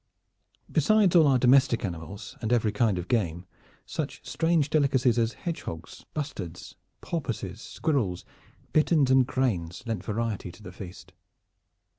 Besides 0.71 1.15
all 1.15 1.27
our 1.27 1.37
domestic 1.37 1.85
animals 1.85 2.35
and 2.41 2.51
every 2.51 2.71
kind 2.71 2.97
of 2.97 3.07
game, 3.07 3.45
such 3.85 4.27
strange 4.27 4.71
delicacies 4.71 5.19
as 5.19 5.33
hedgehogs, 5.33 6.05
bustards, 6.15 6.73
porpoises, 7.01 7.61
squirrels, 7.61 8.25
bitterns 8.73 9.11
and 9.11 9.27
cranes 9.27 9.83
lent 9.85 10.03
variety 10.03 10.51
to 10.53 10.63
the 10.63 10.71
feast. 10.71 11.13